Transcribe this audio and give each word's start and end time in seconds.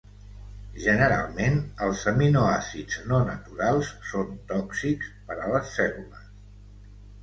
Generalment, 0.85 1.59
els 1.89 2.01
aminoàcids 2.13 2.99
no 3.13 3.21
naturals 3.31 3.95
són 4.15 4.35
tòxics 4.57 5.17
per 5.31 5.41
a 5.49 5.57
les 5.57 5.75
cèl·lules. 5.81 6.31